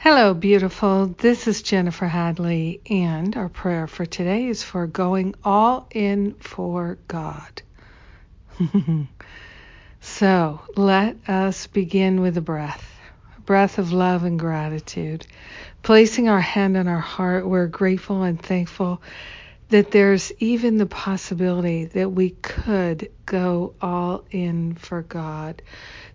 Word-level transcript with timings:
Hello, 0.00 0.32
beautiful. 0.32 1.08
This 1.08 1.48
is 1.48 1.60
Jennifer 1.60 2.06
Hadley, 2.06 2.80
and 2.88 3.36
our 3.36 3.48
prayer 3.48 3.88
for 3.88 4.06
today 4.06 4.46
is 4.46 4.62
for 4.62 4.86
going 4.86 5.34
all 5.42 5.88
in 5.90 6.34
for 6.34 6.98
God. 7.08 7.62
so 10.00 10.60
let 10.76 11.16
us 11.28 11.66
begin 11.66 12.20
with 12.20 12.36
a 12.36 12.40
breath, 12.40 12.88
a 13.36 13.40
breath 13.40 13.78
of 13.78 13.90
love 13.92 14.22
and 14.22 14.38
gratitude. 14.38 15.26
Placing 15.82 16.28
our 16.28 16.40
hand 16.40 16.76
on 16.76 16.86
our 16.86 17.00
heart, 17.00 17.48
we're 17.48 17.66
grateful 17.66 18.22
and 18.22 18.40
thankful 18.40 19.02
that 19.68 19.90
there's 19.90 20.32
even 20.38 20.78
the 20.78 20.86
possibility 20.86 21.84
that 21.86 22.10
we 22.10 22.30
could 22.30 23.10
go 23.26 23.74
all 23.80 24.24
in 24.30 24.74
for 24.74 25.02
God. 25.02 25.60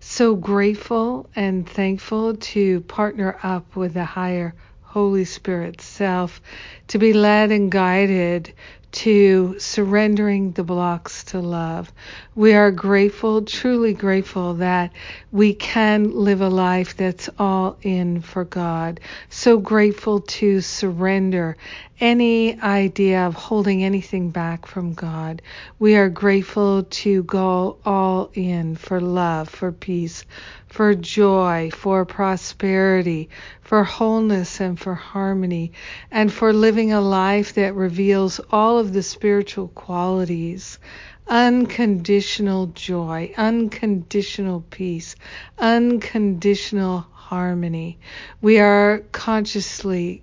So 0.00 0.34
grateful 0.34 1.30
and 1.36 1.68
thankful 1.68 2.36
to 2.36 2.80
partner 2.82 3.38
up 3.42 3.76
with 3.76 3.94
the 3.94 4.04
higher 4.04 4.54
Holy 4.82 5.24
Spirit 5.24 5.80
self 5.80 6.40
to 6.88 6.98
be 6.98 7.12
led 7.12 7.50
and 7.50 7.70
guided 7.70 8.52
to 8.94 9.58
surrendering 9.58 10.52
the 10.52 10.62
blocks 10.62 11.24
to 11.24 11.40
love. 11.40 11.92
We 12.36 12.54
are 12.54 12.70
grateful, 12.70 13.42
truly 13.42 13.92
grateful 13.92 14.54
that 14.54 14.92
we 15.32 15.54
can 15.54 16.12
live 16.12 16.40
a 16.40 16.48
life 16.48 16.96
that's 16.96 17.28
all 17.38 17.76
in 17.82 18.20
for 18.22 18.44
God. 18.44 19.00
So 19.30 19.58
grateful 19.58 20.20
to 20.20 20.60
surrender 20.60 21.56
any 22.00 22.60
idea 22.60 23.26
of 23.26 23.34
holding 23.34 23.84
anything 23.84 24.30
back 24.30 24.66
from 24.66 24.94
God. 24.94 25.42
We 25.78 25.96
are 25.96 26.08
grateful 26.08 26.84
to 26.84 27.22
go 27.24 27.78
all 27.84 28.30
in 28.34 28.76
for 28.76 29.00
love, 29.00 29.48
for 29.48 29.70
peace, 29.72 30.24
for 30.66 30.94
joy, 30.94 31.70
for 31.72 32.04
prosperity, 32.04 33.28
for 33.60 33.84
wholeness 33.84 34.60
and 34.60 34.78
for 34.78 34.94
harmony, 34.94 35.72
and 36.10 36.32
for 36.32 36.52
living 36.52 36.92
a 36.92 37.00
life 37.00 37.54
that 37.54 37.74
reveals 37.74 38.40
all 38.50 38.78
of 38.78 38.83
the 38.92 39.02
spiritual 39.02 39.68
qualities 39.68 40.78
unconditional 41.26 42.66
joy, 42.68 43.32
unconditional 43.36 44.64
peace, 44.70 45.16
unconditional 45.58 47.06
harmony. 47.12 47.98
We 48.42 48.58
are 48.58 49.02
consciously 49.12 50.22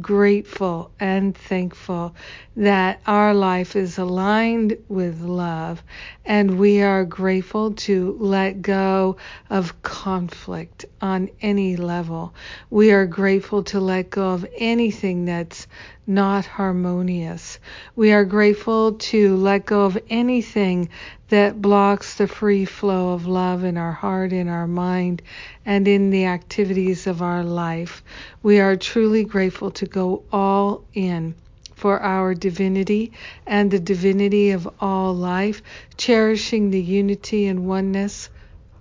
grateful 0.00 0.90
and 1.00 1.36
thankful 1.36 2.14
that 2.56 3.00
our 3.06 3.34
life 3.34 3.74
is 3.74 3.98
aligned 3.98 4.76
with 4.88 5.20
love, 5.20 5.82
and 6.24 6.58
we 6.58 6.82
are 6.82 7.04
grateful 7.04 7.72
to 7.72 8.16
let 8.20 8.62
go 8.62 9.16
of 9.48 9.82
conflict 9.82 10.84
on 11.00 11.28
any 11.40 11.76
level. 11.76 12.34
We 12.70 12.92
are 12.92 13.06
grateful 13.06 13.64
to 13.64 13.80
let 13.80 14.10
go 14.10 14.30
of 14.30 14.46
anything 14.56 15.24
that's 15.24 15.66
not 16.06 16.44
harmonious. 16.44 17.58
We 17.96 18.12
are 18.12 18.24
grateful 18.24 18.92
to 18.94 19.36
let 19.36 19.66
go 19.66 19.84
of 19.84 19.98
anything 20.10 20.88
that 21.30 21.62
blocks 21.62 22.16
the 22.16 22.26
free 22.26 22.64
flow 22.64 23.12
of 23.12 23.24
love 23.24 23.62
in 23.62 23.76
our 23.76 23.92
heart, 23.92 24.32
in 24.32 24.48
our 24.48 24.66
mind, 24.66 25.22
and 25.64 25.86
in 25.86 26.10
the 26.10 26.24
activities 26.24 27.06
of 27.06 27.22
our 27.22 27.44
life. 27.44 28.02
We 28.42 28.58
are 28.58 28.74
truly 28.74 29.24
grateful 29.24 29.70
to 29.70 29.86
go 29.86 30.24
all 30.32 30.84
in 30.92 31.36
for 31.76 32.00
our 32.00 32.34
divinity 32.34 33.12
and 33.46 33.70
the 33.70 33.78
divinity 33.78 34.50
of 34.50 34.68
all 34.80 35.14
life, 35.14 35.62
cherishing 35.96 36.70
the 36.70 36.82
unity 36.82 37.46
and 37.46 37.64
oneness 37.64 38.28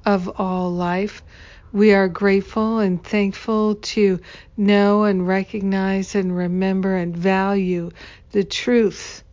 of 0.03 0.27
all 0.39 0.71
life. 0.71 1.21
We 1.71 1.93
are 1.93 2.07
grateful 2.07 2.79
and 2.79 3.03
thankful 3.03 3.75
to 3.75 4.19
know 4.57 5.03
and 5.03 5.27
recognize 5.27 6.15
and 6.15 6.35
remember 6.35 6.95
and 6.95 7.15
value 7.15 7.91
the 8.31 8.43
truth 8.43 9.23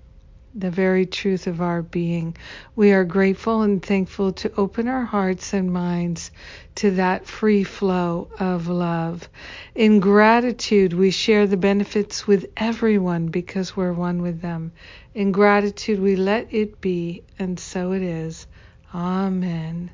the 0.59 0.71
very 0.71 1.05
truth 1.05 1.47
of 1.47 1.61
our 1.61 1.83
being. 1.83 2.37
We 2.75 2.93
are 2.93 3.05
grateful 3.05 3.63
and 3.63 3.83
thankful 3.83 4.33
to 4.33 4.53
open 4.57 4.89
our 4.89 5.05
hearts 5.05 5.53
and 5.53 5.73
minds 5.73 6.31
to 6.77 6.93
that 6.93 7.27
free 7.27 7.63
flow 7.63 8.29
of 8.41 8.67
love. 8.67 9.29
In 9.75 10.01
gratitude, 10.01 10.95
we 10.95 11.11
share 11.11 11.47
the 11.47 11.57
benefits 11.57 12.27
with 12.27 12.47
everyone 12.57 13.27
because 13.29 13.77
we're 13.77 13.93
one 13.93 14.23
with 14.23 14.41
them. 14.41 14.73
In 15.15 15.33
gratitude, 15.33 16.01
we 16.01 16.17
let 16.17 16.53
it 16.53 16.81
be, 16.81 17.23
and 17.39 17.61
so 17.61 17.93
it 17.93 18.03
is. 18.03 18.47
Amen. 18.95 19.91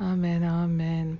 Amen. 0.00 0.44
Amen. 0.44 1.18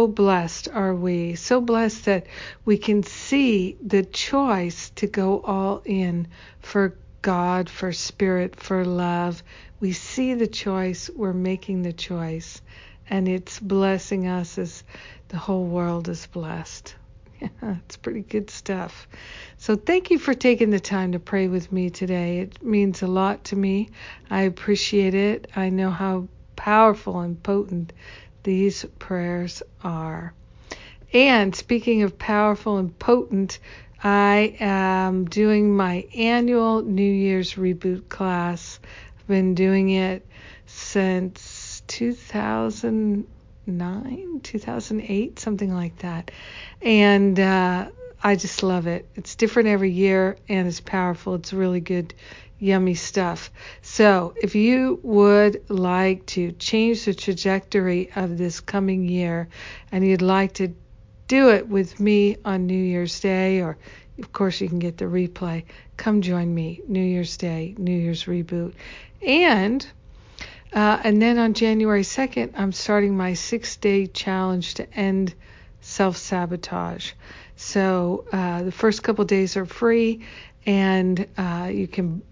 So 0.00 0.06
blessed 0.06 0.66
are 0.72 0.94
we, 0.94 1.34
so 1.34 1.60
blessed 1.60 2.06
that 2.06 2.26
we 2.64 2.78
can 2.78 3.02
see 3.02 3.76
the 3.86 4.02
choice 4.02 4.88
to 4.88 5.06
go 5.06 5.42
all 5.42 5.82
in 5.84 6.26
for 6.60 6.96
God, 7.20 7.68
for 7.68 7.92
spirit, 7.92 8.56
for 8.56 8.82
love. 8.86 9.42
We 9.78 9.92
see 9.92 10.32
the 10.32 10.46
choice, 10.46 11.10
we're 11.14 11.34
making 11.34 11.82
the 11.82 11.92
choice, 11.92 12.62
and 13.10 13.28
it's 13.28 13.60
blessing 13.60 14.26
us 14.26 14.56
as 14.56 14.84
the 15.28 15.36
whole 15.36 15.66
world 15.66 16.08
is 16.08 16.24
blessed. 16.24 16.94
Yeah, 17.38 17.48
it's 17.84 17.98
pretty 17.98 18.22
good 18.22 18.48
stuff. 18.48 19.06
So, 19.58 19.76
thank 19.76 20.10
you 20.10 20.18
for 20.18 20.32
taking 20.32 20.70
the 20.70 20.80
time 20.80 21.12
to 21.12 21.18
pray 21.18 21.46
with 21.48 21.70
me 21.70 21.90
today. 21.90 22.38
It 22.38 22.64
means 22.64 23.02
a 23.02 23.06
lot 23.06 23.44
to 23.44 23.56
me. 23.56 23.90
I 24.30 24.44
appreciate 24.44 25.14
it. 25.14 25.48
I 25.54 25.68
know 25.68 25.90
how 25.90 26.26
powerful 26.56 27.20
and 27.20 27.42
potent 27.42 27.92
these 28.42 28.84
prayers 28.98 29.62
are. 29.82 30.34
And 31.12 31.54
speaking 31.54 32.02
of 32.02 32.18
powerful 32.18 32.78
and 32.78 32.98
potent, 32.98 33.58
I 34.02 34.56
am 34.60 35.26
doing 35.26 35.76
my 35.76 36.06
annual 36.14 36.80
New 36.82 37.02
Year's 37.02 37.54
reboot 37.54 38.08
class. 38.08 38.80
I've 39.18 39.26
been 39.26 39.54
doing 39.54 39.90
it 39.90 40.26
since 40.66 41.82
2009, 41.88 44.40
2008, 44.42 45.38
something 45.38 45.74
like 45.74 45.98
that. 45.98 46.30
And 46.80 47.38
uh, 47.38 47.90
I 48.22 48.36
just 48.36 48.62
love 48.62 48.86
it. 48.86 49.06
It's 49.16 49.34
different 49.34 49.68
every 49.68 49.90
year 49.90 50.36
and 50.48 50.66
it's 50.68 50.80
powerful. 50.80 51.34
It's 51.34 51.52
really 51.52 51.80
good 51.80 52.14
yummy 52.60 52.94
stuff. 52.94 53.50
So, 53.82 54.34
if 54.40 54.54
you 54.54 55.00
would 55.02 55.68
like 55.68 56.26
to 56.26 56.52
change 56.52 57.04
the 57.04 57.14
trajectory 57.14 58.10
of 58.14 58.38
this 58.38 58.60
coming 58.60 59.08
year 59.08 59.48
and 59.90 60.06
you'd 60.06 60.22
like 60.22 60.52
to 60.54 60.72
do 61.26 61.50
it 61.50 61.68
with 61.68 61.98
me 61.98 62.36
on 62.44 62.66
New 62.66 62.74
Year's 62.74 63.18
Day, 63.18 63.60
or 63.60 63.78
of 64.18 64.32
course, 64.32 64.60
you 64.60 64.68
can 64.68 64.78
get 64.78 64.98
the 64.98 65.06
replay, 65.06 65.64
come 65.96 66.20
join 66.20 66.54
me 66.54 66.82
New 66.86 67.02
Year's 67.02 67.36
Day, 67.36 67.74
New 67.78 67.96
Year's 67.96 68.24
Reboot. 68.24 68.74
And 69.26 69.84
uh, 70.72 71.00
and 71.02 71.20
then 71.20 71.38
on 71.38 71.54
January 71.54 72.02
2nd, 72.02 72.52
I'm 72.56 72.72
starting 72.72 73.16
my 73.16 73.34
six 73.34 73.76
day 73.76 74.06
challenge 74.06 74.74
to 74.74 74.92
end 74.94 75.34
self 75.80 76.16
sabotage. 76.16 77.12
So 77.56 78.24
uh, 78.32 78.62
the 78.62 78.72
first 78.72 79.02
couple 79.02 79.24
days 79.24 79.56
are 79.56 79.66
free, 79.66 80.20
and 80.66 81.26
uh, 81.36 81.70
you 81.72 81.88
can 81.88 82.22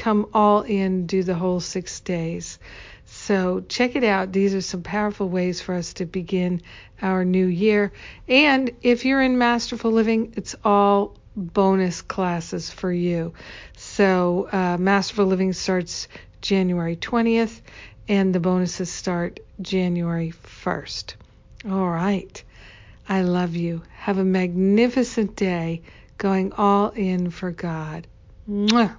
come 0.00 0.26
all 0.32 0.62
in, 0.62 1.06
do 1.06 1.22
the 1.22 1.34
whole 1.34 1.60
six 1.60 2.00
days. 2.00 2.58
So 3.04 3.60
check 3.68 3.96
it 3.96 4.04
out. 4.04 4.32
These 4.32 4.54
are 4.54 4.62
some 4.62 4.82
powerful 4.82 5.28
ways 5.28 5.60
for 5.60 5.74
us 5.74 5.92
to 5.94 6.06
begin 6.06 6.62
our 7.02 7.22
new 7.22 7.46
year. 7.46 7.92
And 8.26 8.70
if 8.80 9.04
you're 9.04 9.20
in 9.20 9.36
Masterful 9.36 9.92
Living, 9.92 10.32
it's 10.38 10.56
all 10.64 11.18
bonus 11.36 12.00
classes 12.00 12.70
for 12.70 12.90
you. 12.90 13.34
So 13.76 14.48
uh, 14.50 14.78
Masterful 14.78 15.26
Living 15.26 15.52
starts 15.52 16.08
January 16.40 16.96
20th, 16.96 17.60
and 18.08 18.34
the 18.34 18.40
bonuses 18.40 18.90
start 18.90 19.40
January 19.60 20.32
1st. 20.64 21.14
All 21.70 21.90
right. 21.90 22.42
I 23.06 23.20
love 23.20 23.54
you. 23.54 23.82
Have 23.96 24.16
a 24.16 24.24
magnificent 24.24 25.36
day 25.36 25.82
going 26.16 26.54
all 26.54 26.88
in 26.90 27.30
for 27.30 27.50
God. 27.50 28.06
Mwah. 28.48 28.96